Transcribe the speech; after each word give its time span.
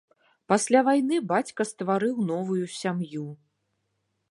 Пасля 0.51 0.79
вайны 0.87 1.19
бацька 1.33 1.61
стварыў 1.71 2.25
новаю 2.31 2.65
сям'ю. 2.79 3.25